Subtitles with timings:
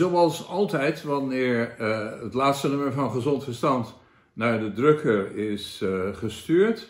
[0.00, 3.94] Zoals altijd, wanneer uh, het laatste nummer van Gezond Verstand
[4.32, 6.88] naar de drukker is uh, gestuurd,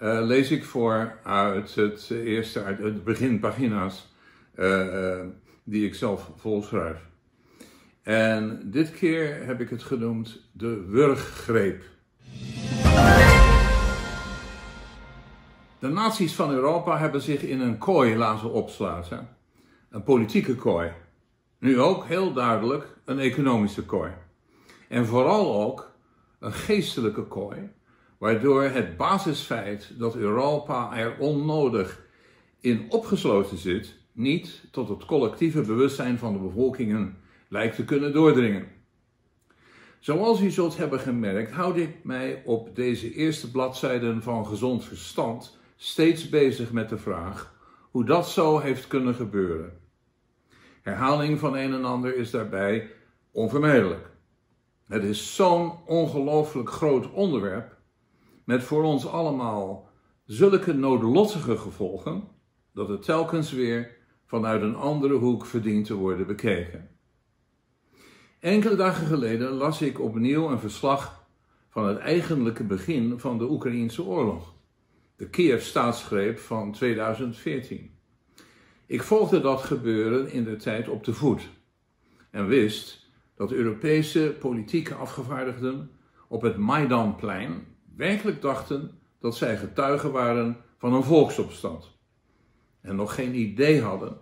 [0.00, 4.12] uh, lees ik voor uit het eerste, uit het beginpagina's
[5.64, 6.96] die ik zelf volschrijf.
[8.02, 11.82] En dit keer heb ik het genoemd de wurggreep.
[15.78, 19.28] De naties van Europa hebben zich in een kooi laten opsluiten.
[19.90, 20.90] Een politieke kooi.
[21.58, 24.12] Nu ook heel duidelijk een economische kooi.
[24.88, 25.90] En vooral ook
[26.38, 27.70] een geestelijke kooi,
[28.18, 32.06] waardoor het basisfeit dat Europa er onnodig
[32.60, 37.16] in opgesloten zit, niet tot het collectieve bewustzijn van de bevolkingen
[37.48, 38.66] lijkt te kunnen doordringen.
[39.98, 45.58] Zoals u zult hebben gemerkt, houd ik mij op deze eerste bladzijden van Gezond Verstand
[45.76, 47.54] steeds bezig met de vraag
[47.90, 49.87] hoe dat zo heeft kunnen gebeuren.
[50.88, 52.90] Herhaling van een en ander is daarbij
[53.30, 54.10] onvermijdelijk.
[54.86, 57.76] Het is zo'n ongelooflijk groot onderwerp,
[58.44, 59.90] met voor ons allemaal
[60.24, 62.22] zulke noodlottige gevolgen,
[62.72, 63.96] dat het telkens weer
[64.26, 66.88] vanuit een andere hoek verdient te worden bekeken.
[68.40, 71.26] Enkele dagen geleden las ik opnieuw een verslag
[71.68, 74.54] van het eigenlijke begin van de Oekraïense oorlog,
[75.16, 77.97] de Kiev-staatsgreep van 2014.
[78.88, 81.48] Ik volgde dat gebeuren in de tijd op de voet
[82.30, 85.90] en wist dat Europese politieke afgevaardigden
[86.28, 87.66] op het Maidanplein
[87.96, 91.96] werkelijk dachten dat zij getuigen waren van een volksopstand
[92.80, 94.16] en nog geen idee hadden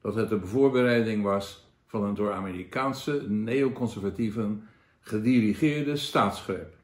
[0.00, 4.68] dat het de voorbereiding was van een door Amerikaanse neoconservatieven
[5.00, 6.74] gedirigeerde staatsgreep.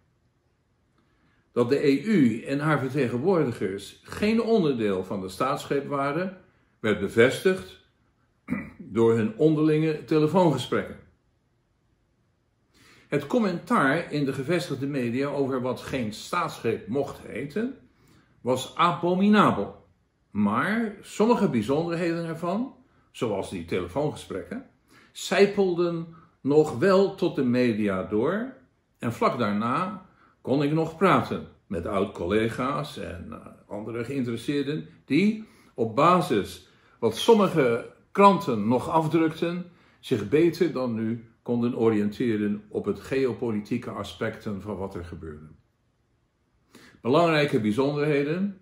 [1.52, 6.41] Dat de EU en haar vertegenwoordigers geen onderdeel van de staatsgreep waren,
[6.82, 7.80] werd bevestigd
[8.78, 10.96] door hun onderlinge telefoongesprekken.
[13.08, 17.78] Het commentaar in de gevestigde media over wat geen staatsgreep mocht heten,
[18.40, 19.86] was abominabel.
[20.30, 22.74] Maar sommige bijzonderheden ervan,
[23.10, 24.66] zoals die telefoongesprekken,
[25.12, 28.54] zijpelden nog wel tot de media door.
[28.98, 30.06] En vlak daarna
[30.40, 36.70] kon ik nog praten met oud-collega's en uh, andere geïnteresseerden die op basis
[37.02, 39.70] wat sommige kranten nog afdrukten,
[40.00, 45.46] zich beter dan nu konden oriënteren op het geopolitieke aspecten van wat er gebeurde.
[47.00, 48.60] Belangrijke bijzonderheden,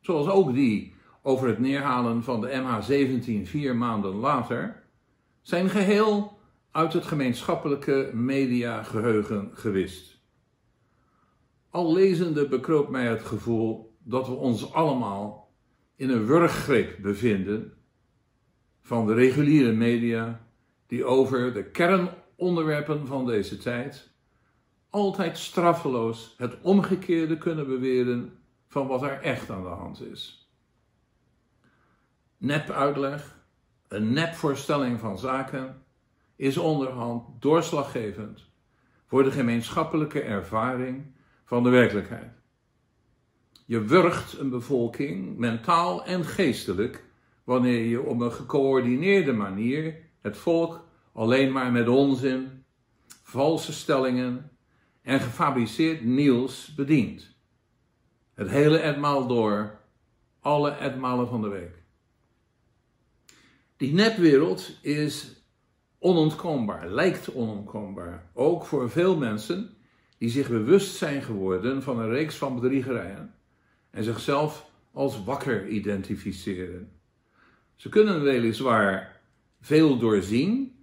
[0.00, 4.82] zoals ook die over het neerhalen van de MH17 vier maanden later,
[5.42, 6.38] zijn geheel
[6.70, 10.20] uit het gemeenschappelijke mediageheugen gewist.
[11.70, 15.52] Al lezende bekroop mij het gevoel dat we ons allemaal
[15.96, 17.74] in een wurggreep bevinden
[18.82, 20.46] van de reguliere media
[20.86, 24.10] die over de kernonderwerpen van deze tijd
[24.90, 30.50] altijd straffeloos het omgekeerde kunnen beweren van wat er echt aan de hand is.
[32.36, 33.38] Nep-uitleg,
[33.88, 35.82] een nep-voorstelling van zaken,
[36.36, 38.48] is onderhand doorslaggevend
[39.06, 41.14] voor de gemeenschappelijke ervaring
[41.44, 42.32] van de werkelijkheid.
[43.66, 47.04] Je wurgt een bevolking, mentaal en geestelijk,
[47.44, 52.64] wanneer je op een gecoördineerde manier het volk alleen maar met onzin,
[53.22, 54.50] valse stellingen
[55.02, 57.34] en gefabriceerd nieuws bedient.
[58.34, 59.78] Het hele etmaal door,
[60.40, 61.82] alle etmalen van de week.
[63.76, 65.44] Die nepwereld is
[65.98, 69.76] onontkoombaar, lijkt onontkoombaar, ook voor veel mensen
[70.18, 73.34] die zich bewust zijn geworden van een reeks van bedriegerijen
[73.90, 76.99] en zichzelf als wakker identificeren.
[77.80, 79.20] Ze kunnen weliswaar
[79.60, 80.76] veel doorzien,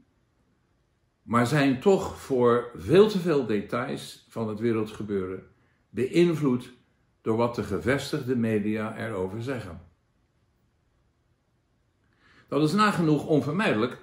[1.22, 5.44] maar zijn toch voor veel te veel details van het wereldgebeuren
[5.90, 6.74] beïnvloed
[7.22, 9.82] door wat de gevestigde media erover zeggen.
[12.48, 13.98] Dat is nagenoeg onvermijdelijk,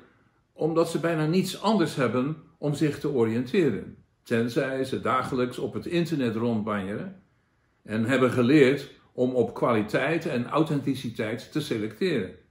[0.52, 5.86] omdat ze bijna niets anders hebben om zich te oriënteren, tenzij ze dagelijks op het
[5.86, 7.22] internet rondbanjeren
[7.82, 12.42] en hebben geleerd om op kwaliteit en authenticiteit te selecteren.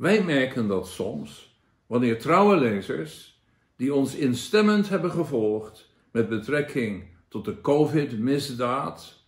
[0.00, 3.42] Wij merken dat soms wanneer trouwe lezers
[3.76, 9.24] die ons instemmend hebben gevolgd met betrekking tot de COVID-misdaad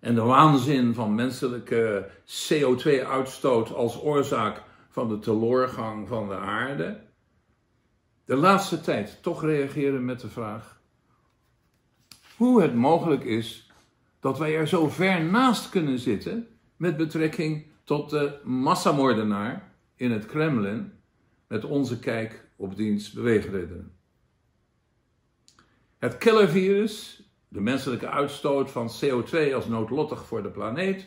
[0.00, 7.00] en de waanzin van menselijke CO2-uitstoot als oorzaak van de teloorgang van de aarde,
[8.24, 10.80] de laatste tijd toch reageren met de vraag
[12.36, 13.70] hoe het mogelijk is
[14.20, 19.67] dat wij er zo ver naast kunnen zitten met betrekking tot de massamoordenaar
[19.98, 20.92] in het Kremlin
[21.46, 23.92] met onze kijk op diens beweegredenen.
[25.98, 31.06] Het killervirus, de menselijke uitstoot van CO2 als noodlottig voor de planeet,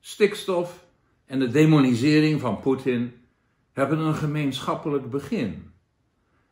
[0.00, 0.86] stikstof
[1.24, 3.12] en de demonisering van Poetin
[3.72, 5.72] hebben een gemeenschappelijk begin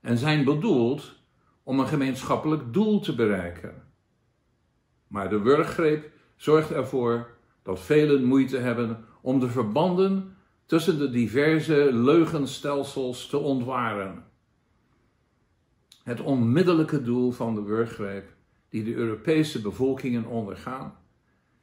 [0.00, 1.14] en zijn bedoeld
[1.62, 3.82] om een gemeenschappelijk doel te bereiken.
[5.06, 7.30] Maar de wurggreep zorgt ervoor
[7.62, 10.35] dat velen moeite hebben om de verbanden
[10.66, 14.24] tussen de diverse leugenstelsels te ontwaren.
[16.02, 18.34] Het onmiddellijke doel van de wurggreep
[18.68, 20.94] die de Europese bevolkingen ondergaan,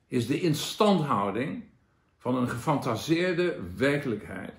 [0.08, 1.64] is de instandhouding
[2.18, 4.54] van een gefantaseerde werkelijkheid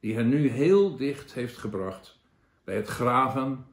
[0.00, 2.18] die hen nu heel dicht heeft gebracht
[2.64, 3.66] bij het graven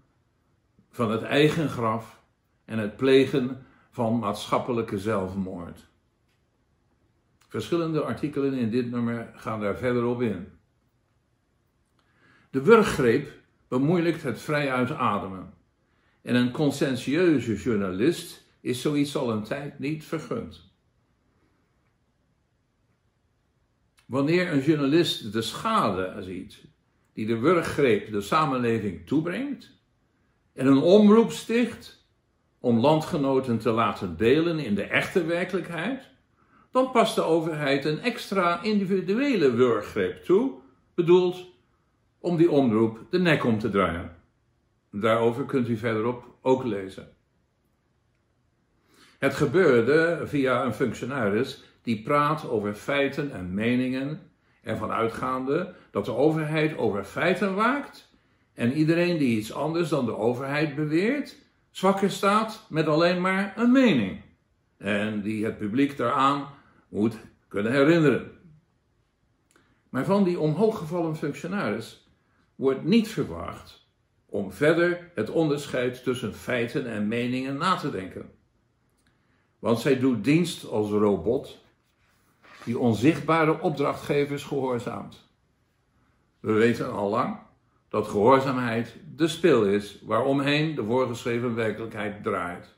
[0.89, 2.21] van het eigen graf
[2.65, 5.87] en het plegen van maatschappelijke zelfmoord.
[7.53, 10.47] Verschillende artikelen in dit nummer gaan daar verder op in.
[12.49, 13.31] De wurggreep
[13.67, 15.53] bemoeilijkt het vrij uitademen.
[16.21, 20.71] En een conscientieuze journalist is zoiets al een tijd niet vergund.
[24.05, 26.65] Wanneer een journalist de schade ziet
[27.13, 29.71] die de wurggreep de samenleving toebrengt
[30.53, 32.07] en een omroep sticht
[32.59, 36.11] om landgenoten te laten delen in de echte werkelijkheid,
[36.73, 40.51] dan past de overheid een extra individuele wurggreep toe,
[40.95, 41.45] bedoeld
[42.19, 44.15] om die omroep de nek om te draaien.
[44.91, 47.07] Daarover kunt u verderop ook lezen.
[49.17, 54.31] Het gebeurde via een functionaris die praat over feiten en meningen,
[54.61, 58.11] ervan uitgaande dat de overheid over feiten waakt
[58.53, 61.35] en iedereen die iets anders dan de overheid beweert,
[61.71, 64.21] zwakker staat met alleen maar een mening.
[64.77, 66.61] En die het publiek daaraan
[66.93, 67.17] moet
[67.47, 68.31] kunnen herinneren.
[69.89, 72.07] Maar van die omhooggevallen functionaris
[72.55, 73.87] wordt niet verwacht
[74.25, 78.31] om verder het onderscheid tussen feiten en meningen na te denken.
[79.59, 81.57] Want zij doet dienst als robot
[82.65, 85.29] die onzichtbare opdrachtgevers gehoorzaamt.
[86.39, 87.37] We weten al lang
[87.89, 92.75] dat gehoorzaamheid de spil is waaromheen de voorgeschreven werkelijkheid draait.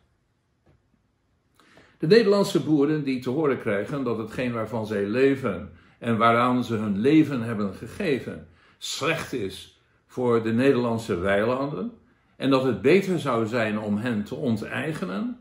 [2.06, 6.76] De Nederlandse boeren die te horen krijgen dat hetgeen waarvan zij leven en waaraan ze
[6.76, 8.48] hun leven hebben gegeven
[8.78, 11.92] slecht is voor de Nederlandse weilanden
[12.36, 15.40] en dat het beter zou zijn om hen te onteigenen,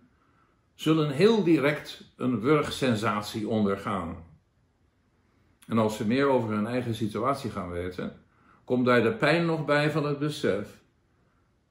[0.74, 4.16] zullen heel direct een wurgsensatie ondergaan.
[5.66, 8.12] En als ze meer over hun eigen situatie gaan weten,
[8.64, 10.82] komt daar de pijn nog bij van het besef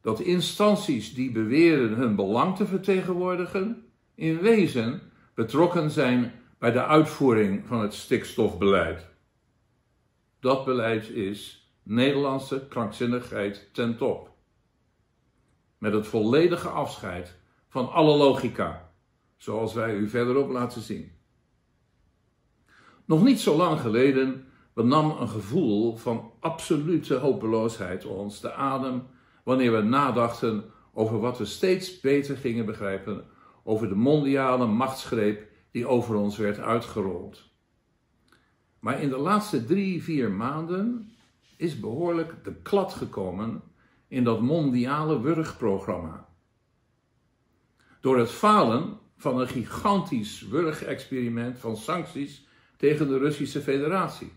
[0.01, 5.01] dat instanties die beweren hun belang te vertegenwoordigen, in wezen
[5.33, 9.07] betrokken zijn bij de uitvoering van het stikstofbeleid.
[10.39, 14.31] Dat beleid is Nederlandse krankzinnigheid ten top.
[15.77, 17.35] Met het volledige afscheid
[17.69, 18.91] van alle logica,
[19.37, 21.11] zoals wij u verderop laten zien.
[23.05, 29.07] Nog niet zo lang geleden benam een gevoel van absolute hopeloosheid ons de adem
[29.43, 30.63] wanneer we nadachten
[30.93, 33.25] over wat we steeds beter gingen begrijpen
[33.63, 37.51] over de mondiale machtsgreep die over ons werd uitgerold.
[38.79, 41.11] Maar in de laatste drie, vier maanden
[41.57, 43.61] is behoorlijk de klad gekomen
[44.07, 46.27] in dat mondiale wurgprogramma.
[48.01, 52.47] Door het falen van een gigantisch wurgexperiment van sancties
[52.77, 54.31] tegen de Russische Federatie.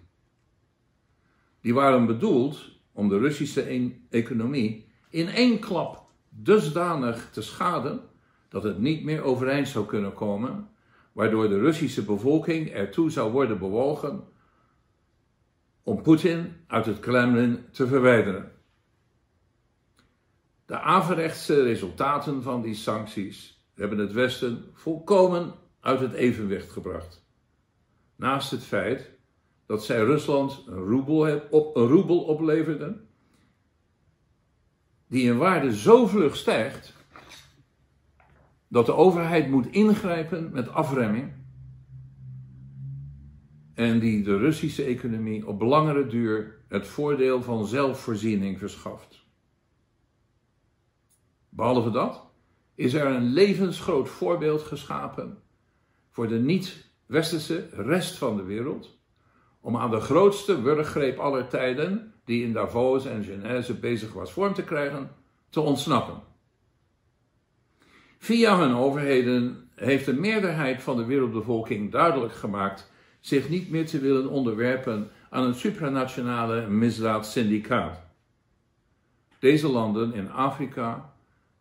[1.60, 8.08] Die waren bedoeld om de Russische economie in één klap dusdanig te schaden
[8.56, 10.68] dat het niet meer overeind zou kunnen komen,
[11.12, 14.25] waardoor de Russische bevolking ertoe zou worden bewogen
[15.82, 18.52] om Poetin uit het Kremlin te verwijderen.
[20.66, 27.25] De averechtse resultaten van die sancties hebben het Westen volkomen uit het evenwicht gebracht.
[28.14, 29.10] Naast het feit
[29.66, 33.08] dat zij Rusland een roebel, op, een roebel opleverden,
[35.08, 36.95] die in waarde zo vlug stijgt
[38.68, 41.32] dat de overheid moet ingrijpen met afremming
[43.75, 49.25] en die de Russische economie op langere duur het voordeel van zelfvoorziening verschaft.
[51.49, 52.26] Behalve dat
[52.75, 55.38] is er een levensgroot voorbeeld geschapen
[56.11, 58.99] voor de niet-westerse rest van de wereld
[59.61, 64.54] om aan de grootste wurggreep aller tijden, die in Davos en Genève bezig was vorm
[64.54, 65.11] te krijgen,
[65.49, 66.23] te ontsnappen.
[68.18, 73.99] Via hun overheden heeft de meerderheid van de wereldbevolking duidelijk gemaakt zich niet meer te
[73.99, 78.00] willen onderwerpen aan een supranationale misdaadsyndicaat.
[79.38, 81.12] deze landen in Afrika,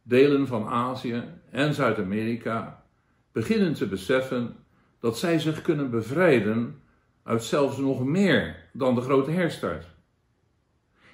[0.03, 2.83] delen van Azië en Zuid-Amerika
[3.31, 4.55] beginnen te beseffen
[4.99, 6.81] dat zij zich kunnen bevrijden
[7.23, 9.85] uit zelfs nog meer dan de grote herstart.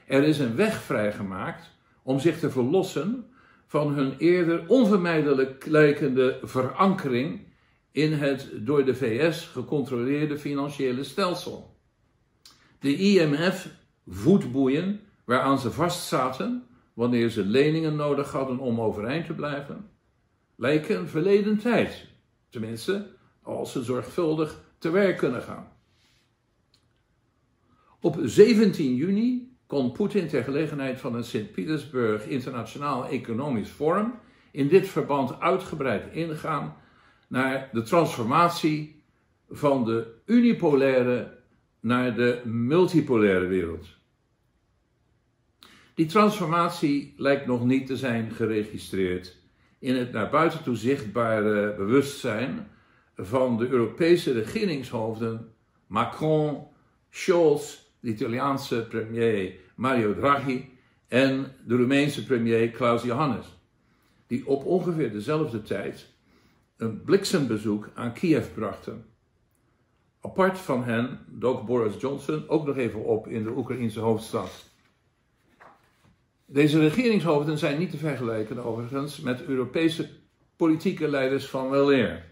[0.05, 1.71] Er is een weg vrijgemaakt
[2.03, 3.30] om zich te verlossen
[3.71, 7.47] van hun eerder onvermijdelijk lijkende verankering
[7.91, 11.77] in het door de VS gecontroleerde financiële stelsel.
[12.79, 13.69] De IMF
[14.07, 19.89] voetboeien waaraan ze vastzaten wanneer ze leningen nodig hadden om overeind te blijven,
[20.55, 22.07] lijken verleden tijd,
[22.49, 23.07] tenminste
[23.41, 25.71] als ze zorgvuldig te werk kunnen gaan.
[27.99, 34.13] Op 17 juni kon Poetin ter gelegenheid van een Sint-Petersburg Internationaal Economisch Forum
[34.51, 36.75] in dit verband uitgebreid ingaan
[37.27, 39.03] naar de transformatie
[39.49, 41.37] van de unipolaire
[41.79, 43.87] naar de multipolaire wereld.
[45.93, 49.37] Die transformatie lijkt nog niet te zijn geregistreerd
[49.79, 52.67] in het naar buiten toe zichtbare bewustzijn
[53.15, 55.53] van de Europese regeringshoofden
[55.87, 56.67] Macron,
[57.09, 60.70] Scholz, de Italiaanse premier Mario Draghi
[61.08, 63.46] en de Roemeense premier Klaus Johannes,
[64.27, 66.10] die op ongeveer dezelfde tijd
[66.77, 69.05] een bliksembezoek aan Kiev brachten.
[70.22, 74.70] Apart van hen dook Boris Johnson ook nog even op in de Oekraïnse hoofdstad.
[76.46, 80.10] Deze regeringshoofden zijn niet te vergelijken overigens met Europese
[80.55, 82.25] politieke leiders van weleer.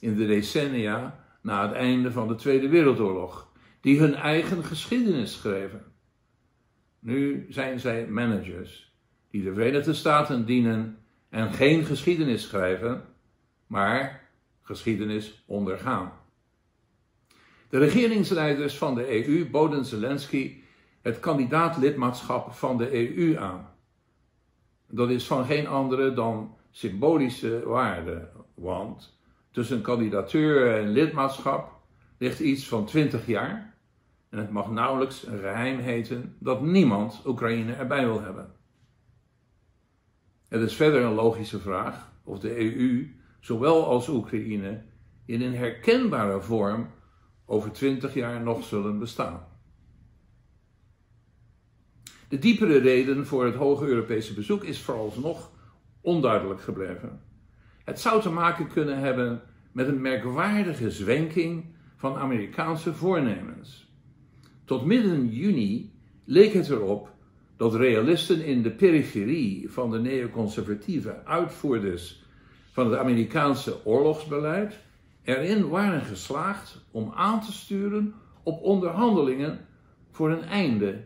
[0.00, 5.84] In de decennia na het einde van de Tweede Wereldoorlog, die hun eigen geschiedenis schreven.
[6.98, 8.86] Nu zijn zij managers
[9.30, 13.04] die de Verenigde Staten dienen en geen geschiedenis schrijven,
[13.66, 14.28] maar
[14.62, 16.12] geschiedenis ondergaan.
[17.68, 20.62] De regeringsleiders van de EU boden Zelensky
[21.02, 23.68] het kandidaatlidmaatschap van de EU aan.
[24.88, 29.18] Dat is van geen andere dan symbolische waarde, want
[29.50, 31.75] tussen kandidatuur en lidmaatschap
[32.18, 33.74] ligt iets van 20 jaar
[34.28, 38.54] en het mag nauwelijks een geheim heten dat niemand Oekraïne erbij wil hebben.
[40.48, 44.82] Het is verder een logische vraag of de EU, zowel als Oekraïne,
[45.24, 46.90] in een herkenbare vorm
[47.44, 49.46] over 20 jaar nog zullen bestaan.
[52.28, 55.50] De diepere reden voor het hoge Europese bezoek is vooralsnog
[56.00, 57.20] onduidelijk gebleven.
[57.84, 59.42] Het zou te maken kunnen hebben
[59.72, 63.90] met een merkwaardige zwenking van Amerikaanse voornemens.
[64.64, 65.92] Tot midden juni
[66.24, 67.14] leek het erop
[67.56, 72.24] dat realisten in de periferie van de neoconservatieve uitvoerders
[72.72, 74.78] van het Amerikaanse oorlogsbeleid
[75.22, 79.66] erin waren geslaagd om aan te sturen op onderhandelingen
[80.10, 81.04] voor een einde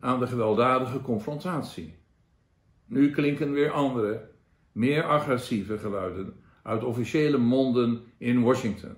[0.00, 1.94] aan de gewelddadige confrontatie.
[2.86, 4.28] Nu klinken weer andere,
[4.72, 8.96] meer agressieve geluiden uit officiële monden in Washington.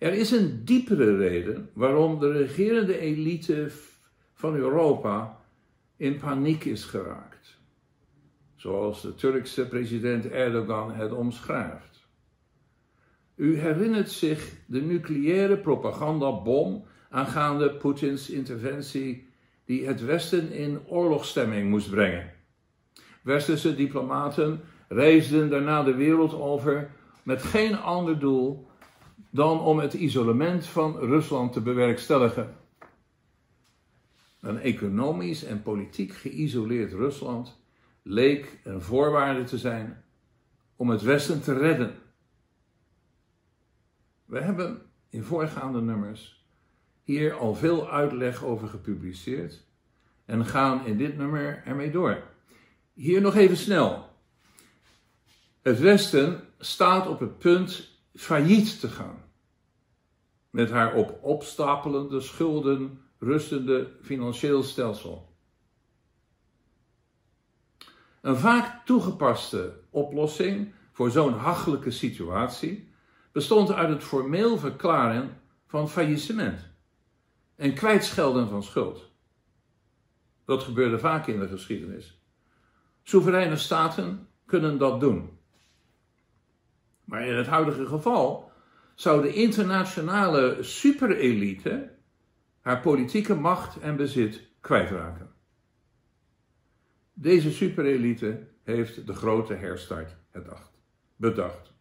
[0.00, 3.70] Er is een diepere reden waarom de regerende elite
[4.32, 5.40] van Europa
[5.96, 7.58] in paniek is geraakt,
[8.56, 12.08] zoals de Turkse president Erdogan het omschrijft.
[13.34, 19.28] U herinnert zich de nucleaire propagandabom aangaande Poetins interventie
[19.64, 22.32] die het Westen in oorlogsstemming moest brengen.
[23.22, 26.90] Westerse diplomaten reisden daarna de wereld over
[27.22, 28.68] met geen ander doel
[29.30, 32.56] dan om het isolement van Rusland te bewerkstelligen.
[34.40, 37.58] Een economisch en politiek geïsoleerd Rusland
[38.02, 40.04] leek een voorwaarde te zijn
[40.76, 41.94] om het Westen te redden.
[44.24, 46.46] We hebben in voorgaande nummers
[47.02, 49.64] hier al veel uitleg over gepubliceerd
[50.24, 52.22] en gaan in dit nummer ermee door.
[52.92, 54.08] Hier nog even snel.
[55.62, 59.22] Het Westen staat op het punt failliet te gaan.
[60.50, 65.36] Met haar op opstapelende schulden rustende financieel stelsel.
[68.20, 72.92] Een vaak toegepaste oplossing voor zo'n hachelijke situatie
[73.32, 76.60] bestond uit het formeel verklaren van faillissement
[77.56, 79.10] en kwijtschelden van schuld.
[80.44, 82.20] Dat gebeurde vaak in de geschiedenis.
[83.02, 85.38] Soevereine staten kunnen dat doen.
[87.10, 88.52] Maar in het huidige geval
[88.94, 91.90] zou de internationale superelite
[92.60, 95.30] haar politieke macht en bezit kwijtraken.
[97.12, 100.16] Deze superelite heeft de grote herstart
[101.16, 101.72] bedacht.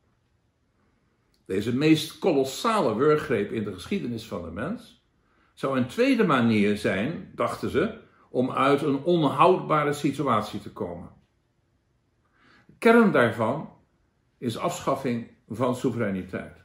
[1.46, 5.06] Deze meest kolossale wurggreep in de geschiedenis van de mens
[5.54, 11.10] zou een tweede manier zijn, dachten ze, om uit een onhoudbare situatie te komen.
[12.78, 13.78] Kern daarvan
[14.40, 16.58] is afschaffing van soevereiniteit.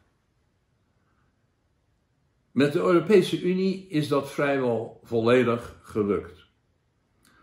[2.51, 6.47] Met de Europese Unie is dat vrijwel volledig gelukt.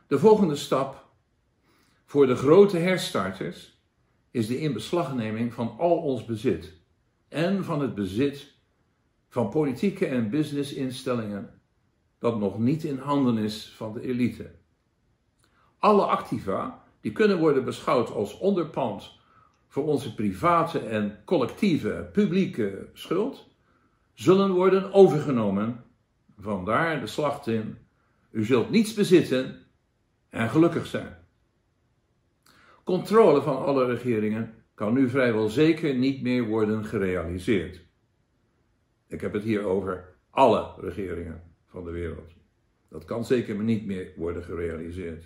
[0.08, 1.10] De volgende stap
[2.06, 3.80] voor de grote herstarters
[4.32, 6.74] is de inbeslagneming van al ons bezit
[7.28, 8.54] en van het bezit
[9.28, 11.62] van politieke en businessinstellingen
[12.20, 14.52] dat nog niet in handen is van de elite.
[15.78, 19.20] Alle activa die kunnen worden beschouwd als onderpand
[19.72, 23.48] voor onze private en collectieve publieke schuld,
[24.13, 25.84] zullen worden overgenomen.
[26.40, 27.78] Vandaar de slacht in.
[28.32, 29.66] U zult niets bezitten
[30.30, 31.18] en gelukkig zijn.
[32.84, 37.82] Controle van alle regeringen kan nu vrijwel zeker niet meer worden gerealiseerd.
[39.08, 42.32] Ik heb het hier over alle regeringen van de wereld.
[42.90, 45.25] Dat kan zeker niet meer worden gerealiseerd.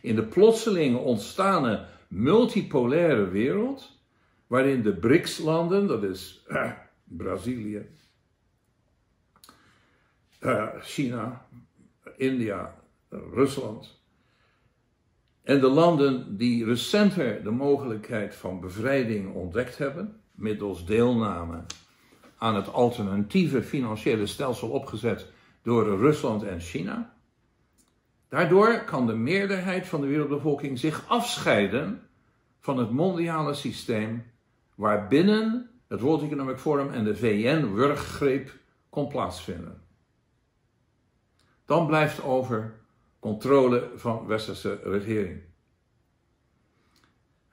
[0.00, 3.98] In de plotseling ontstane multipolaire wereld,
[4.46, 6.72] waarin de BRICS-landen, dat is uh,
[7.04, 7.86] Brazilië,
[10.40, 11.46] uh, China,
[12.16, 12.74] India,
[13.08, 14.02] Rusland,
[15.42, 21.64] en de landen die recenter de mogelijkheid van bevrijding ontdekt hebben, middels deelname
[22.38, 25.26] aan het alternatieve financiële stelsel opgezet
[25.62, 27.14] door Rusland en China.
[28.30, 32.02] Daardoor kan de meerderheid van de wereldbevolking zich afscheiden
[32.60, 34.24] van het mondiale systeem
[34.74, 38.58] waarbinnen het World Economic Forum en de VN-wurggreep
[38.88, 39.82] kon plaatsvinden.
[41.64, 42.80] Dan blijft over
[43.18, 45.40] controle van westerse regering.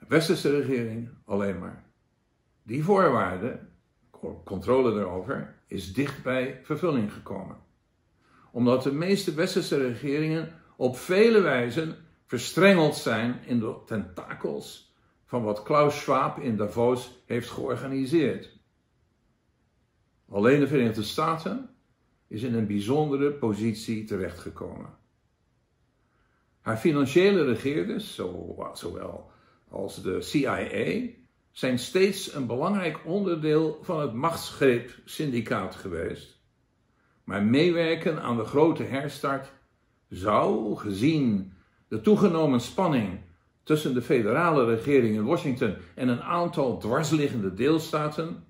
[0.08, 1.84] Westerse regering alleen maar.
[2.64, 3.60] Die voorwaarde,
[4.44, 7.58] controle erover, is dicht bij vervulling gekomen.
[8.52, 15.64] Omdat de meeste westerse regeringen op vele wijzen verstrengeld zijn in de tentakels van wat
[15.64, 18.60] Klaus Schwab in Davos heeft georganiseerd.
[20.30, 21.70] Alleen de Verenigde Staten
[22.28, 24.98] is in een bijzondere positie terechtgekomen.
[26.62, 28.16] Haar financiële regeerders,
[28.74, 29.32] zowel
[29.70, 31.08] als de CIA,
[31.52, 36.40] zijn steeds een belangrijk onderdeel van het machtsgreep-syndicaat geweest.
[37.24, 39.52] Maar meewerken aan de grote herstart
[40.10, 41.54] zou, gezien
[41.88, 43.20] de toegenomen spanning
[43.64, 48.44] tussen de federale regering in Washington en een aantal dwarsliggende deelstaten,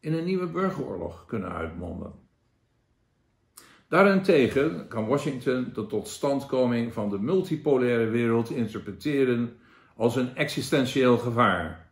[0.00, 2.12] in een nieuwe burgeroorlog kunnen uitmonden.
[3.88, 9.56] Daarentegen kan Washington de totstandkoming van de multipolaire wereld interpreteren
[9.96, 11.90] als een existentieel gevaar.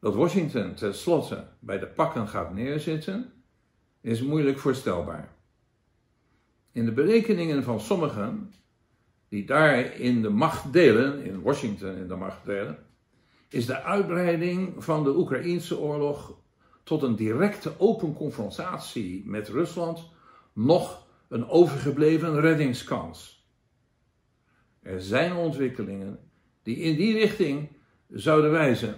[0.00, 3.32] Dat Washington tenslotte bij de pakken gaat neerzitten,
[4.00, 5.39] is moeilijk voorstelbaar.
[6.80, 8.52] In de berekeningen van sommigen
[9.28, 12.78] die daar in de macht delen, in Washington in de macht delen,
[13.48, 16.38] is de uitbreiding van de Oekraïense oorlog
[16.82, 20.08] tot een directe open confrontatie met Rusland
[20.52, 23.46] nog een overgebleven reddingskans.
[24.82, 26.18] Er zijn ontwikkelingen
[26.62, 27.68] die in die richting
[28.08, 28.94] zouden wijzen.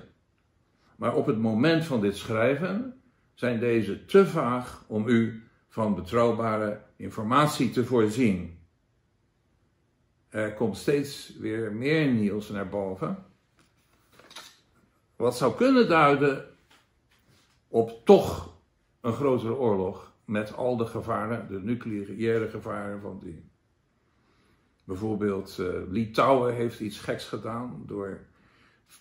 [0.96, 3.00] Maar op het moment van dit schrijven
[3.34, 8.58] zijn deze te vaag om u van betrouwbare informatie te voorzien.
[10.28, 13.24] Er komt steeds weer meer nieuws naar boven.
[15.16, 16.48] Wat zou kunnen duiden
[17.68, 18.56] op toch
[19.00, 23.44] een grotere oorlog met al de gevaren, de nucleaire gevaren van die.
[24.84, 28.20] Bijvoorbeeld uh, Litouwen heeft iets geks gedaan door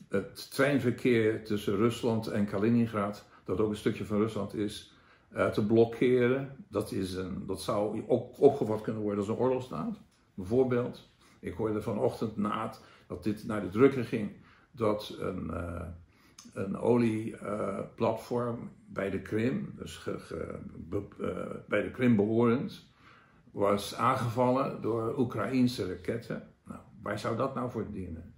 [0.07, 4.90] het treinverkeer tussen Rusland en Kaliningrad, dat ook een stukje van Rusland is,
[5.53, 6.65] te blokkeren.
[6.67, 10.01] Dat, is een, dat zou ook opgevat kunnen worden als een oorlogsstaat.
[10.33, 12.73] Bijvoorbeeld, ik hoorde vanochtend na
[13.07, 14.31] dat dit naar de drukker ging,
[14.71, 15.81] dat een, uh,
[16.53, 20.15] een olieplatform bij de Krim, dus uh,
[21.67, 22.89] bij de Krim behorend,
[23.51, 26.53] was aangevallen door Oekraïense raketten.
[26.65, 28.33] Nou, waar zou dat nou voor dienen?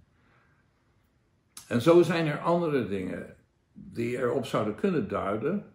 [1.68, 3.36] En zo zijn er andere dingen
[3.72, 5.72] die erop zouden kunnen duiden.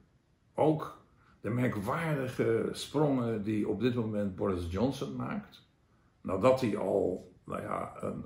[0.54, 0.99] Ook
[1.42, 5.68] de merkwaardige sprongen die op dit moment Boris Johnson maakt.
[6.22, 8.26] Nadat hij al nou ja, een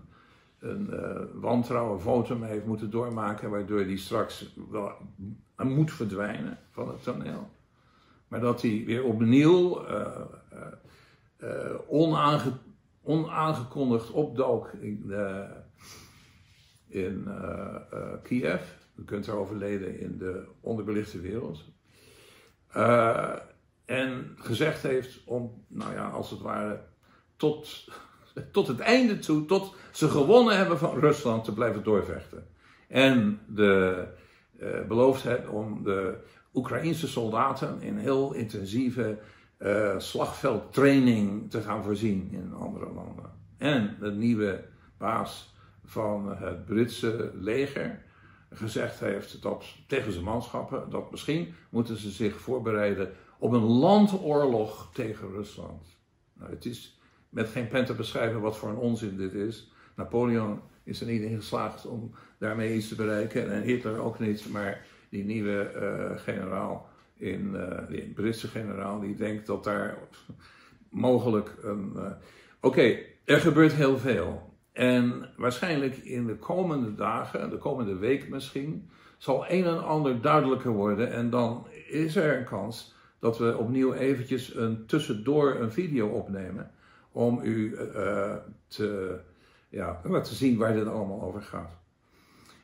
[0.63, 4.91] een uh, wantrouwen votum heeft moeten doormaken, waardoor hij straks wel
[5.63, 7.49] moet verdwijnen van het toneel.
[8.28, 12.52] Maar dat hij weer opnieuw uh, onaange,
[13.02, 15.13] onaangekondigd opdook in,
[16.88, 17.28] in
[18.23, 18.62] Kiev.
[18.95, 21.72] U kunt erover leden in de onderbelichte wereld.
[23.86, 26.79] En gezegd heeft om, nou ja, als het ware,
[27.36, 27.88] tot,
[28.51, 32.47] tot het einde toe, tot ze gewonnen hebben van Rusland, te blijven doorvechten.
[32.88, 34.05] En de,
[34.59, 36.17] uh, beloofd heeft om de
[36.53, 39.17] Oekraïnse soldaten in heel intensieve
[39.59, 43.31] uh, slagveldtraining te gaan voorzien in andere landen.
[43.57, 44.63] En de nieuwe
[44.97, 45.55] baas
[45.86, 48.03] van het Britse leger
[48.53, 54.89] gezegd heeft dat tegen zijn manschappen dat misschien moeten ze zich voorbereiden op een landoorlog
[54.93, 55.97] tegen Rusland.
[56.33, 59.71] Nou, het is met geen pen te beschrijven wat voor een onzin dit is.
[59.95, 64.49] Napoleon is er niet in geslaagd om daarmee iets te bereiken en Hitler ook niet,
[64.49, 69.97] maar die nieuwe uh, generaal in, uh, die Britse generaal, die denkt dat daar
[70.89, 71.91] mogelijk een.
[71.95, 72.11] Uh,
[72.61, 74.52] Oké, er gebeurt heel veel.
[74.73, 80.71] En waarschijnlijk in de komende dagen, de komende week misschien, zal een en ander duidelijker
[80.71, 81.12] worden.
[81.12, 86.71] En dan is er een kans dat we opnieuw eventjes een tussendoor een video opnemen.
[87.12, 88.36] Om u uh,
[88.67, 89.19] te,
[89.69, 91.77] ja, te zien waar dit allemaal over gaat.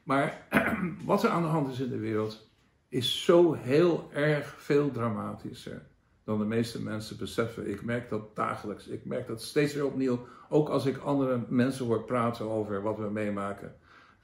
[0.03, 0.47] Maar
[1.05, 2.49] wat er aan de hand is in de wereld,
[2.87, 5.81] is zo heel erg veel dramatischer
[6.29, 7.69] dan de meeste mensen beseffen.
[7.69, 8.87] Ik merk dat dagelijks.
[8.87, 12.97] Ik merk dat steeds weer opnieuw, ook als ik andere mensen hoor praten over wat
[12.97, 13.75] we meemaken.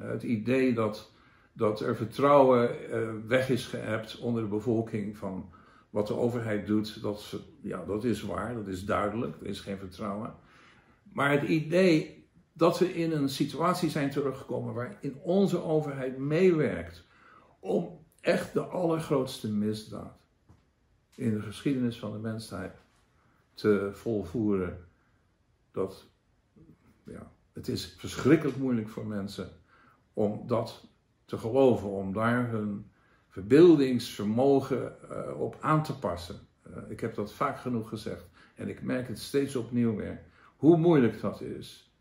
[0.01, 1.11] Uh, het idee dat,
[1.53, 5.49] dat er vertrouwen uh, weg is geëpt onder de bevolking van
[5.89, 9.77] wat de overheid doet, dat, ja, dat is waar, dat is duidelijk, er is geen
[9.77, 10.33] vertrouwen.
[11.13, 17.05] Maar het idee dat we in een situatie zijn teruggekomen waarin onze overheid meewerkt
[17.59, 20.24] om echt de allergrootste misdaad
[21.15, 22.73] in de geschiedenis van de mensheid
[23.53, 24.87] te volvoeren.
[25.71, 26.05] Dat,
[27.03, 29.49] ja, het is verschrikkelijk moeilijk voor mensen
[30.13, 30.85] om dat
[31.25, 32.91] te geloven, om daar hun
[33.27, 36.35] verbeeldingsvermogen uh, op aan te passen.
[36.67, 38.25] Uh, ik heb dat vaak genoeg gezegd
[38.55, 40.21] en ik merk het steeds opnieuw weer,
[40.55, 41.93] hoe moeilijk dat is.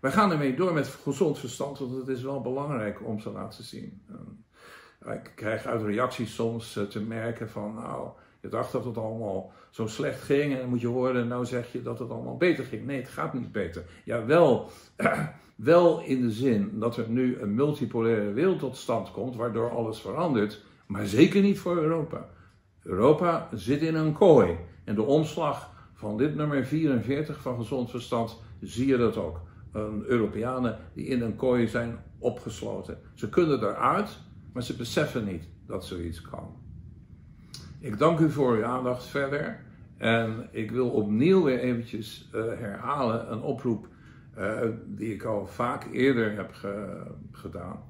[0.00, 3.64] Wij gaan ermee door met gezond verstand, want het is wel belangrijk om te laten
[3.64, 4.02] zien.
[5.06, 8.10] Uh, ik krijg uit reacties soms te merken van, nou,
[8.44, 11.72] je dacht dat het allemaal zo slecht ging en dan moet je horen, nou zeg
[11.72, 12.86] je dat het allemaal beter ging.
[12.86, 13.84] Nee, het gaat niet beter.
[14.04, 14.70] Ja, wel,
[15.56, 20.00] wel in de zin dat er nu een multipolaire wereld tot stand komt, waardoor alles
[20.00, 22.28] verandert, maar zeker niet voor Europa.
[22.82, 24.56] Europa zit in een kooi.
[24.84, 29.40] En de omslag van dit nummer 44 van gezond verstand zie je dat ook.
[29.72, 32.98] Een Europeanen die in een kooi zijn opgesloten.
[33.14, 34.18] Ze kunnen eruit,
[34.52, 36.63] maar ze beseffen niet dat zoiets kan.
[37.84, 39.64] Ik dank u voor uw aandacht verder.
[39.96, 43.88] En ik wil opnieuw weer eventjes uh, herhalen een oproep
[44.38, 47.82] uh, die ik al vaak eerder heb ge gedaan.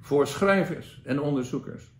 [0.00, 1.92] Voor schrijvers en onderzoekers.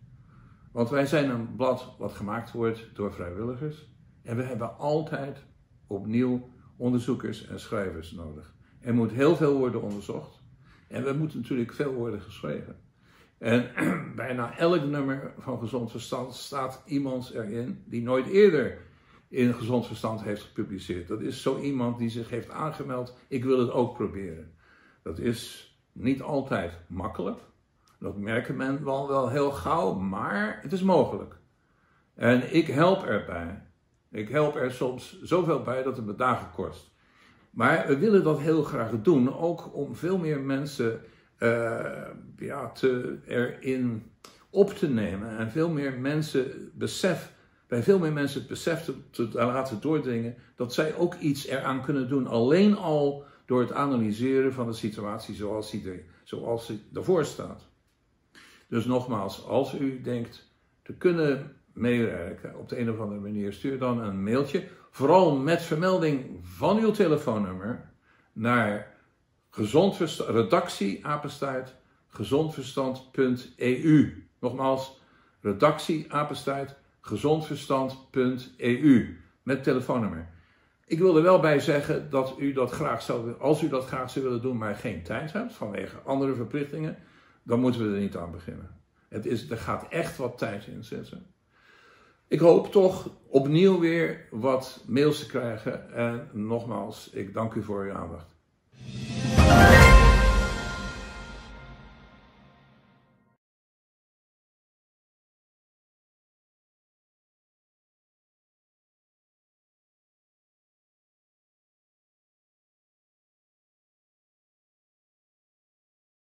[0.72, 3.92] Want wij zijn een blad wat gemaakt wordt door vrijwilligers.
[4.22, 5.44] En we hebben altijd
[5.86, 8.54] opnieuw onderzoekers en schrijvers nodig.
[8.80, 10.42] Er moet heel veel worden onderzocht.
[10.88, 12.76] En er moet natuurlijk veel worden geschreven.
[13.40, 13.70] En
[14.16, 18.79] bijna elk nummer van Gezond Verstand staat iemand erin die nooit eerder
[19.29, 21.09] in Gezond Verstand heeft gepubliceerd.
[21.09, 24.55] Dat is zo iemand die zich heeft aangemeld, ik wil het ook proberen.
[25.03, 27.38] Dat is niet altijd makkelijk.
[27.98, 31.37] Dat merken men wel, wel heel gauw, maar het is mogelijk.
[32.14, 33.62] En ik help erbij.
[34.11, 36.90] Ik help er soms zoveel bij dat het me dagen kost.
[37.50, 41.00] Maar we willen dat heel graag doen, ook om veel meer mensen
[41.40, 42.07] uh,
[42.38, 44.11] ja, te, erin
[44.50, 47.33] op te nemen en veel meer mensen besef,
[47.66, 51.83] bij veel meer mensen het besef te, te, laten doordringen dat zij ook iets eraan
[51.83, 52.26] kunnen doen.
[52.26, 57.68] Alleen al door het analyseren van de situatie zoals die, er, zoals die ervoor staat.
[58.68, 60.48] Dus nogmaals, als u denkt
[60.83, 64.64] te kunnen meewerken op de een of andere manier, stuur dan een mailtje.
[64.90, 67.90] Vooral met vermelding van uw telefoonnummer
[68.33, 68.94] naar
[69.50, 71.04] Gezond redactie,
[72.08, 74.28] gezondverstand.eu.
[74.40, 75.00] Nogmaals,
[75.40, 79.18] redactie, apenstaart, gezondverstand.eu.
[79.42, 80.28] Met telefoonnummer.
[80.86, 84.10] Ik wil er wel bij zeggen dat u dat graag zou als u dat graag
[84.10, 86.96] zou willen doen, maar geen tijd hebt vanwege andere verplichtingen,
[87.42, 88.78] dan moeten we er niet aan beginnen.
[89.08, 91.26] Het is, er gaat echt wat tijd in zitten.
[92.28, 95.92] Ik hoop toch opnieuw weer wat mails te krijgen.
[95.92, 98.38] En nogmaals, ik dank u voor uw aandacht.